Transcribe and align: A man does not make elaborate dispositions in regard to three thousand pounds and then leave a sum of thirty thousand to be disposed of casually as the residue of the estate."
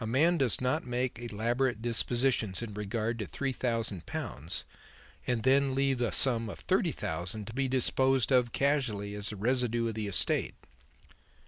A 0.00 0.08
man 0.08 0.38
does 0.38 0.60
not 0.60 0.84
make 0.84 1.20
elaborate 1.20 1.80
dispositions 1.80 2.62
in 2.62 2.74
regard 2.74 3.16
to 3.20 3.26
three 3.26 3.52
thousand 3.52 4.06
pounds 4.06 4.64
and 5.24 5.44
then 5.44 5.72
leave 5.72 6.00
a 6.00 6.10
sum 6.10 6.48
of 6.48 6.58
thirty 6.58 6.90
thousand 6.90 7.46
to 7.46 7.52
be 7.54 7.68
disposed 7.68 8.32
of 8.32 8.50
casually 8.50 9.14
as 9.14 9.30
the 9.30 9.36
residue 9.36 9.86
of 9.86 9.94
the 9.94 10.08
estate." 10.08 10.56